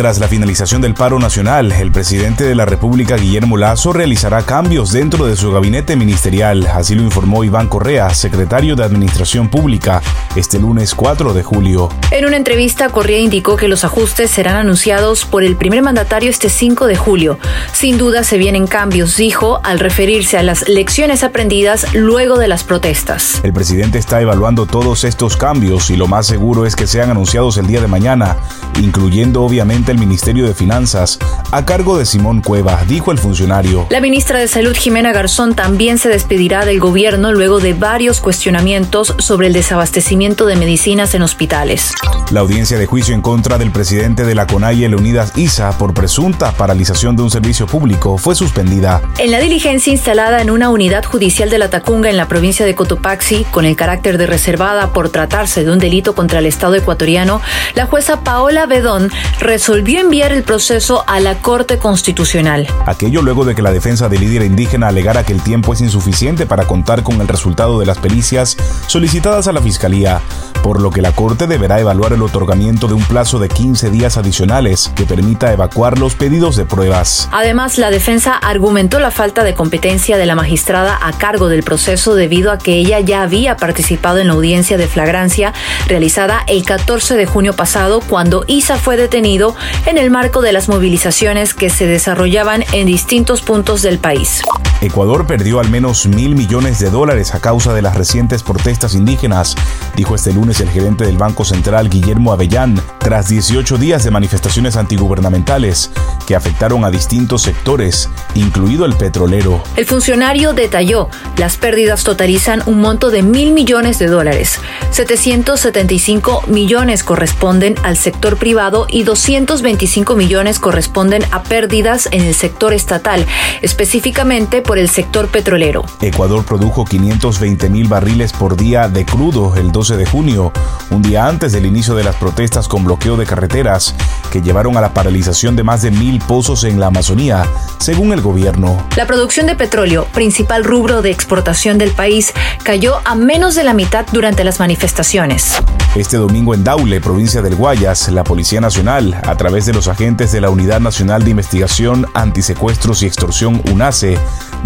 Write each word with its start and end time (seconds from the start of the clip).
Tras 0.00 0.18
la 0.18 0.28
finalización 0.28 0.80
del 0.80 0.94
paro 0.94 1.18
nacional, 1.18 1.72
el 1.72 1.92
presidente 1.92 2.44
de 2.44 2.54
la 2.54 2.64
República, 2.64 3.16
Guillermo 3.16 3.58
Lazo, 3.58 3.92
realizará 3.92 4.40
cambios 4.40 4.92
dentro 4.92 5.26
de 5.26 5.36
su 5.36 5.52
gabinete 5.52 5.94
ministerial. 5.94 6.66
Así 6.68 6.94
lo 6.94 7.02
informó 7.02 7.44
Iván 7.44 7.68
Correa, 7.68 8.08
secretario 8.14 8.76
de 8.76 8.82
Administración 8.82 9.50
Pública, 9.50 10.00
este 10.36 10.58
lunes 10.58 10.94
4 10.94 11.34
de 11.34 11.42
julio. 11.42 11.90
En 12.12 12.24
una 12.24 12.38
entrevista, 12.38 12.88
Correa 12.88 13.18
indicó 13.18 13.56
que 13.56 13.68
los 13.68 13.84
ajustes 13.84 14.30
serán 14.30 14.56
anunciados 14.56 15.26
por 15.26 15.44
el 15.44 15.54
primer 15.54 15.82
mandatario 15.82 16.30
este 16.30 16.48
5 16.48 16.86
de 16.86 16.96
julio. 16.96 17.38
Sin 17.74 17.98
duda 17.98 18.24
se 18.24 18.38
vienen 18.38 18.66
cambios, 18.66 19.18
dijo, 19.18 19.60
al 19.64 19.78
referirse 19.78 20.38
a 20.38 20.42
las 20.42 20.66
lecciones 20.66 21.22
aprendidas 21.24 21.92
luego 21.92 22.38
de 22.38 22.48
las 22.48 22.64
protestas. 22.64 23.42
El 23.42 23.52
presidente 23.52 23.98
está 23.98 24.22
evaluando 24.22 24.64
todos 24.64 25.04
estos 25.04 25.36
cambios 25.36 25.90
y 25.90 25.98
lo 25.98 26.06
más 26.06 26.26
seguro 26.26 26.64
es 26.64 26.74
que 26.74 26.86
sean 26.86 27.10
anunciados 27.10 27.58
el 27.58 27.66
día 27.66 27.82
de 27.82 27.86
mañana, 27.86 28.38
incluyendo 28.80 29.42
obviamente 29.42 29.89
el 29.90 29.98
Ministerio 29.98 30.46
de 30.46 30.54
Finanzas 30.54 31.18
a 31.50 31.64
cargo 31.64 31.98
de 31.98 32.06
Simón 32.06 32.42
Cueva, 32.42 32.82
dijo 32.86 33.12
el 33.12 33.18
funcionario. 33.18 33.86
La 33.90 34.00
ministra 34.00 34.38
de 34.38 34.48
Salud, 34.48 34.74
Jimena 34.74 35.12
Garzón, 35.12 35.54
también 35.54 35.98
se 35.98 36.08
despedirá 36.08 36.64
del 36.64 36.80
gobierno 36.80 37.32
luego 37.32 37.60
de 37.60 37.74
varios 37.74 38.20
cuestionamientos 38.20 39.14
sobre 39.18 39.48
el 39.48 39.52
desabastecimiento 39.52 40.46
de 40.46 40.56
medicinas 40.56 41.14
en 41.14 41.22
hospitales. 41.22 41.92
La 42.30 42.40
audiencia 42.40 42.78
de 42.78 42.86
juicio 42.86 43.14
en 43.14 43.22
contra 43.22 43.58
del 43.58 43.72
presidente 43.72 44.24
de 44.24 44.34
la 44.34 44.46
CONAIE, 44.46 44.88
Leonidas 44.88 45.36
Isa, 45.36 45.76
por 45.76 45.94
presunta 45.94 46.52
paralización 46.52 47.16
de 47.16 47.22
un 47.22 47.30
servicio 47.30 47.66
público 47.66 48.18
fue 48.18 48.34
suspendida. 48.34 49.02
En 49.18 49.32
la 49.32 49.40
diligencia 49.40 49.92
instalada 49.92 50.40
en 50.40 50.50
una 50.50 50.70
unidad 50.70 51.04
judicial 51.04 51.50
de 51.50 51.58
la 51.58 51.70
Tacunga 51.70 52.08
en 52.08 52.16
la 52.16 52.28
provincia 52.28 52.64
de 52.64 52.74
Cotopaxi, 52.74 53.44
con 53.50 53.64
el 53.64 53.74
carácter 53.74 54.18
de 54.18 54.26
reservada 54.26 54.92
por 54.92 55.08
tratarse 55.08 55.64
de 55.64 55.72
un 55.72 55.80
delito 55.80 56.14
contra 56.14 56.38
el 56.38 56.46
Estado 56.46 56.76
ecuatoriano, 56.76 57.40
la 57.74 57.86
jueza 57.86 58.20
Paola 58.20 58.66
Bedón 58.66 59.10
resolvió 59.40 59.79
volvió 59.80 59.96
a 59.96 60.02
enviar 60.02 60.32
el 60.32 60.42
proceso 60.42 61.04
a 61.06 61.20
la 61.20 61.36
Corte 61.40 61.78
Constitucional. 61.78 62.66
Aquello 62.84 63.22
luego 63.22 63.46
de 63.46 63.54
que 63.54 63.62
la 63.62 63.72
defensa 63.72 64.10
del 64.10 64.20
líder 64.20 64.42
indígena 64.42 64.88
alegara 64.88 65.24
que 65.24 65.32
el 65.32 65.40
tiempo 65.40 65.72
es 65.72 65.80
insuficiente 65.80 66.44
para 66.44 66.66
contar 66.66 67.02
con 67.02 67.18
el 67.22 67.28
resultado 67.28 67.80
de 67.80 67.86
las 67.86 67.96
pericias 67.96 68.58
solicitadas 68.88 69.48
a 69.48 69.52
la 69.52 69.62
Fiscalía, 69.62 70.20
por 70.62 70.82
lo 70.82 70.90
que 70.90 71.00
la 71.00 71.12
Corte 71.12 71.46
deberá 71.46 71.80
evaluar 71.80 72.12
el 72.12 72.20
otorgamiento 72.20 72.88
de 72.88 72.92
un 72.92 73.02
plazo 73.02 73.38
de 73.38 73.48
15 73.48 73.88
días 73.88 74.18
adicionales 74.18 74.92
que 74.94 75.06
permita 75.06 75.50
evacuar 75.50 75.98
los 75.98 76.14
pedidos 76.14 76.56
de 76.56 76.66
pruebas. 76.66 77.30
Además, 77.32 77.78
la 77.78 77.90
defensa 77.90 78.34
argumentó 78.34 79.00
la 79.00 79.10
falta 79.10 79.44
de 79.44 79.54
competencia 79.54 80.18
de 80.18 80.26
la 80.26 80.34
magistrada 80.34 80.98
a 81.00 81.12
cargo 81.12 81.48
del 81.48 81.62
proceso 81.62 82.14
debido 82.14 82.52
a 82.52 82.58
que 82.58 82.74
ella 82.74 83.00
ya 83.00 83.22
había 83.22 83.56
participado 83.56 84.18
en 84.18 84.26
la 84.26 84.34
audiencia 84.34 84.76
de 84.76 84.88
flagrancia 84.88 85.54
realizada 85.86 86.44
el 86.48 86.66
14 86.66 87.16
de 87.16 87.24
junio 87.24 87.54
pasado 87.54 88.02
cuando 88.02 88.44
Isa 88.46 88.76
fue 88.76 88.98
detenido 88.98 89.56
en 89.86 89.98
el 89.98 90.10
marco 90.10 90.42
de 90.42 90.52
las 90.52 90.68
movilizaciones 90.68 91.54
que 91.54 91.70
se 91.70 91.86
desarrollaban 91.86 92.64
en 92.72 92.86
distintos 92.86 93.42
puntos 93.42 93.82
del 93.82 93.98
país. 93.98 94.42
Ecuador 94.80 95.26
perdió 95.26 95.60
al 95.60 95.68
menos 95.68 96.06
mil 96.06 96.34
millones 96.34 96.78
de 96.78 96.88
dólares 96.88 97.34
a 97.34 97.40
causa 97.40 97.74
de 97.74 97.82
las 97.82 97.96
recientes 97.96 98.42
protestas 98.42 98.94
indígenas, 98.94 99.54
dijo 99.94 100.14
este 100.14 100.32
lunes 100.32 100.60
el 100.60 100.70
gerente 100.70 101.04
del 101.04 101.18
Banco 101.18 101.44
Central 101.44 101.90
Guillermo 101.90 102.32
Avellán, 102.32 102.80
tras 102.98 103.28
18 103.28 103.76
días 103.76 104.04
de 104.04 104.10
manifestaciones 104.10 104.76
antigubernamentales 104.76 105.90
que 106.26 106.34
afectaron 106.34 106.84
a 106.84 106.90
distintos 106.90 107.42
sectores, 107.42 108.08
incluido 108.34 108.86
el 108.86 108.94
petrolero. 108.94 109.62
El 109.76 109.84
funcionario 109.84 110.54
detalló, 110.54 111.10
las 111.36 111.58
pérdidas 111.58 112.02
totalizan 112.02 112.62
un 112.64 112.80
monto 112.80 113.10
de 113.10 113.22
mil 113.22 113.52
millones 113.52 113.98
de 113.98 114.06
dólares. 114.06 114.60
775 114.92 116.44
millones 116.46 117.04
corresponden 117.04 117.74
al 117.82 117.96
sector 117.98 118.38
privado 118.38 118.86
y 118.88 119.02
225 119.02 120.16
millones 120.16 120.58
corresponden 120.58 121.22
a 121.32 121.42
pérdidas 121.42 122.08
en 122.12 122.22
el 122.22 122.34
sector 122.34 122.72
estatal, 122.72 123.26
específicamente 123.60 124.62
por 124.70 124.78
el 124.78 124.88
sector 124.88 125.26
petrolero. 125.26 125.84
Ecuador 126.00 126.44
produjo 126.44 126.84
520 126.84 127.68
mil 127.70 127.88
barriles 127.88 128.32
por 128.32 128.56
día 128.56 128.88
de 128.88 129.04
crudo 129.04 129.56
el 129.56 129.72
12 129.72 129.96
de 129.96 130.06
junio, 130.06 130.52
un 130.90 131.02
día 131.02 131.26
antes 131.26 131.50
del 131.50 131.66
inicio 131.66 131.96
de 131.96 132.04
las 132.04 132.14
protestas 132.14 132.68
con 132.68 132.84
bloqueo 132.84 133.16
de 133.16 133.26
carreteras 133.26 133.96
que 134.30 134.40
llevaron 134.42 134.76
a 134.76 134.80
la 134.80 134.94
paralización 134.94 135.56
de 135.56 135.62
más 135.62 135.82
de 135.82 135.90
mil 135.90 136.18
pozos 136.20 136.64
en 136.64 136.80
la 136.80 136.86
Amazonía, 136.86 137.46
según 137.78 138.12
el 138.12 138.20
gobierno. 138.20 138.78
La 138.96 139.06
producción 139.06 139.46
de 139.46 139.56
petróleo, 139.56 140.06
principal 140.12 140.64
rubro 140.64 141.02
de 141.02 141.10
exportación 141.10 141.78
del 141.78 141.90
país, 141.90 142.32
cayó 142.62 143.00
a 143.04 143.14
menos 143.14 143.54
de 143.54 143.64
la 143.64 143.74
mitad 143.74 144.06
durante 144.12 144.44
las 144.44 144.60
manifestaciones. 144.60 145.54
Este 145.94 146.16
domingo 146.16 146.54
en 146.54 146.62
Daule, 146.62 147.00
provincia 147.00 147.42
del 147.42 147.56
Guayas, 147.56 148.08
la 148.10 148.22
Policía 148.22 148.60
Nacional, 148.60 149.20
a 149.26 149.36
través 149.36 149.66
de 149.66 149.72
los 149.72 149.88
agentes 149.88 150.30
de 150.32 150.40
la 150.40 150.50
Unidad 150.50 150.80
Nacional 150.80 151.24
de 151.24 151.30
Investigación 151.30 152.06
Antisecuestros 152.14 153.02
y 153.02 153.06
Extorsión 153.06 153.60
UNACE, 153.72 154.16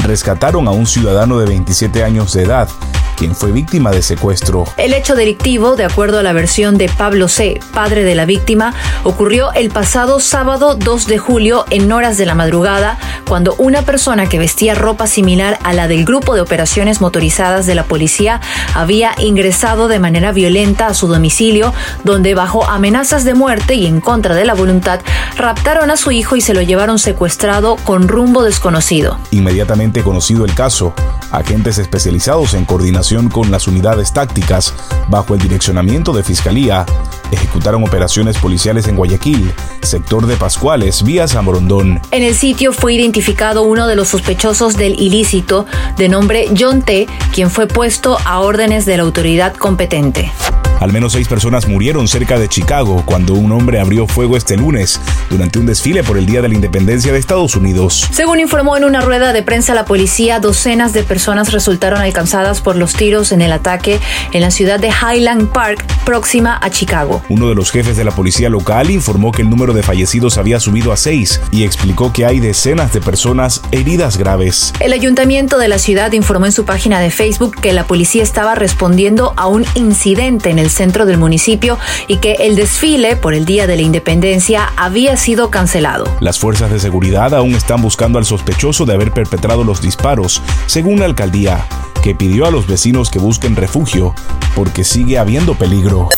rescataron 0.04 0.68
a 0.68 0.72
un 0.72 0.86
ciudadano 0.86 1.38
de 1.38 1.46
27 1.46 2.04
años 2.04 2.34
de 2.34 2.42
edad 2.42 2.68
quien 3.14 3.34
fue 3.34 3.52
víctima 3.52 3.90
de 3.90 4.02
secuestro. 4.02 4.64
El 4.76 4.92
hecho 4.92 5.14
delictivo, 5.14 5.76
de 5.76 5.84
acuerdo 5.84 6.18
a 6.18 6.22
la 6.22 6.32
versión 6.32 6.76
de 6.76 6.88
Pablo 6.88 7.28
C., 7.28 7.60
padre 7.72 8.04
de 8.04 8.14
la 8.14 8.24
víctima, 8.24 8.74
ocurrió 9.04 9.52
el 9.52 9.70
pasado 9.70 10.20
sábado 10.20 10.74
2 10.74 11.06
de 11.06 11.18
julio 11.18 11.64
en 11.70 11.90
horas 11.92 12.18
de 12.18 12.26
la 12.26 12.34
madrugada, 12.34 12.98
cuando 13.28 13.54
una 13.58 13.82
persona 13.82 14.28
que 14.28 14.38
vestía 14.38 14.74
ropa 14.74 15.06
similar 15.06 15.58
a 15.62 15.72
la 15.72 15.88
del 15.88 16.04
grupo 16.04 16.34
de 16.34 16.40
operaciones 16.40 17.00
motorizadas 17.00 17.66
de 17.66 17.74
la 17.74 17.84
policía 17.84 18.40
había 18.74 19.14
ingresado 19.18 19.88
de 19.88 19.98
manera 19.98 20.32
violenta 20.32 20.86
a 20.86 20.94
su 20.94 21.08
domicilio, 21.08 21.72
donde 22.02 22.34
bajo 22.34 22.64
amenazas 22.64 23.24
de 23.24 23.34
muerte 23.34 23.74
y 23.74 23.86
en 23.86 24.00
contra 24.00 24.34
de 24.34 24.44
la 24.44 24.54
voluntad, 24.54 25.00
raptaron 25.36 25.90
a 25.90 25.96
su 25.96 26.10
hijo 26.10 26.36
y 26.36 26.40
se 26.40 26.54
lo 26.54 26.62
llevaron 26.62 26.98
secuestrado 26.98 27.76
con 27.76 28.08
rumbo 28.08 28.42
desconocido. 28.42 29.18
Inmediatamente 29.30 30.02
conocido 30.02 30.44
el 30.44 30.54
caso, 30.54 30.94
agentes 31.30 31.78
especializados 31.78 32.54
en 32.54 32.64
coordinación 32.64 33.28
con 33.28 33.50
las 33.50 33.66
unidades 33.68 34.12
tácticas 34.12 34.74
bajo 35.08 35.34
el 35.34 35.40
direccionamiento 35.40 36.12
de 36.12 36.22
Fiscalía, 36.22 36.86
ejecutaron 37.30 37.82
operaciones 37.84 38.38
policiales 38.38 38.86
en 38.88 38.96
Guayaquil, 38.96 39.52
sector 39.82 40.26
de 40.26 40.36
Pascuales, 40.36 41.02
vía 41.02 41.26
San 41.26 41.44
Borondón. 41.44 42.00
En 42.10 42.22
el 42.22 42.34
sitio 42.34 42.72
fue 42.72 42.94
identificado 42.94 43.62
uno 43.62 43.86
de 43.86 43.96
los 43.96 44.08
sospechosos 44.08 44.76
del 44.76 44.98
ilícito, 45.00 45.66
de 45.96 46.08
nombre 46.08 46.48
John 46.56 46.82
T., 46.82 47.06
quien 47.32 47.50
fue 47.50 47.66
puesto 47.66 48.18
a 48.24 48.40
órdenes 48.40 48.86
de 48.86 48.96
la 48.96 49.02
autoridad 49.02 49.54
competente. 49.54 50.32
Al 50.80 50.92
menos 50.92 51.12
seis 51.12 51.28
personas 51.28 51.68
murieron 51.68 52.08
cerca 52.08 52.38
de 52.38 52.48
Chicago 52.48 53.02
cuando 53.06 53.34
un 53.34 53.52
hombre 53.52 53.80
abrió 53.80 54.06
fuego 54.06 54.36
este 54.36 54.56
lunes 54.56 55.00
durante 55.30 55.58
un 55.58 55.66
desfile 55.66 56.02
por 56.02 56.18
el 56.18 56.26
Día 56.26 56.42
de 56.42 56.48
la 56.48 56.54
Independencia 56.54 57.12
de 57.12 57.18
Estados 57.18 57.56
Unidos. 57.56 58.06
Según 58.10 58.40
informó 58.40 58.76
en 58.76 58.84
una 58.84 59.00
rueda 59.00 59.32
de 59.32 59.42
prensa 59.42 59.74
la 59.74 59.84
policía, 59.84 60.40
docenas 60.40 60.92
de 60.92 61.02
personas 61.02 61.52
resultaron 61.52 62.00
alcanzadas 62.00 62.60
por 62.60 62.76
los 62.76 62.94
tiros 62.94 63.32
en 63.32 63.40
el 63.40 63.52
ataque 63.52 64.00
en 64.32 64.40
la 64.40 64.50
ciudad 64.50 64.78
de 64.78 64.88
Highland 64.90 65.52
Park, 65.52 65.84
próxima 66.04 66.58
a 66.60 66.70
Chicago. 66.70 67.22
Uno 67.28 67.48
de 67.48 67.54
los 67.54 67.70
jefes 67.70 67.96
de 67.96 68.04
la 68.04 68.10
policía 68.10 68.50
local 68.50 68.90
informó 68.90 69.32
que 69.32 69.42
el 69.42 69.50
número 69.50 69.72
de 69.72 69.82
fallecidos 69.82 70.38
había 70.38 70.60
subido 70.60 70.92
a 70.92 70.96
seis 70.96 71.40
y 71.50 71.64
explicó 71.64 72.12
que 72.12 72.26
hay 72.26 72.40
decenas 72.40 72.92
de 72.92 73.00
personas 73.00 73.62
heridas 73.70 74.18
graves. 74.18 74.72
El 74.80 74.92
ayuntamiento 74.92 75.58
de 75.58 75.68
la 75.68 75.78
ciudad 75.78 76.12
informó 76.12 76.46
en 76.46 76.52
su 76.52 76.64
página 76.64 77.00
de 77.00 77.10
Facebook 77.10 77.56
que 77.60 77.72
la 77.72 77.86
policía 77.86 78.22
estaba 78.22 78.54
respondiendo 78.54 79.34
a 79.36 79.46
un 79.46 79.64
incidente 79.74 80.50
en 80.50 80.58
el 80.64 80.70
centro 80.70 81.06
del 81.06 81.18
municipio 81.18 81.78
y 82.08 82.16
que 82.16 82.32
el 82.40 82.56
desfile 82.56 83.16
por 83.16 83.34
el 83.34 83.44
Día 83.44 83.66
de 83.66 83.76
la 83.76 83.82
Independencia 83.82 84.72
había 84.76 85.16
sido 85.16 85.50
cancelado. 85.50 86.04
Las 86.20 86.38
fuerzas 86.38 86.70
de 86.70 86.80
seguridad 86.80 87.34
aún 87.34 87.54
están 87.54 87.82
buscando 87.82 88.18
al 88.18 88.24
sospechoso 88.24 88.84
de 88.84 88.94
haber 88.94 89.12
perpetrado 89.12 89.64
los 89.64 89.80
disparos, 89.80 90.42
según 90.66 90.98
la 90.98 91.04
alcaldía, 91.04 91.66
que 92.02 92.14
pidió 92.14 92.46
a 92.46 92.50
los 92.50 92.66
vecinos 92.66 93.10
que 93.10 93.18
busquen 93.18 93.56
refugio 93.56 94.14
porque 94.54 94.84
sigue 94.84 95.18
habiendo 95.18 95.54
peligro. 95.54 96.08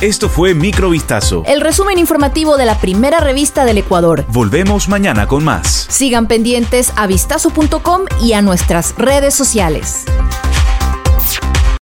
Esto 0.00 0.30
fue 0.30 0.54
Microvistazo. 0.54 1.42
El 1.44 1.60
resumen 1.60 1.98
informativo 1.98 2.56
de 2.56 2.64
la 2.64 2.78
primera 2.78 3.20
revista 3.20 3.66
del 3.66 3.76
Ecuador. 3.76 4.24
Volvemos 4.28 4.88
mañana 4.88 5.26
con 5.26 5.44
más. 5.44 5.86
Sigan 5.90 6.26
pendientes 6.26 6.92
a 6.96 7.06
vistazo.com 7.06 8.02
y 8.22 8.32
a 8.32 8.40
nuestras 8.40 8.94
redes 8.96 9.34
sociales. 9.34 10.04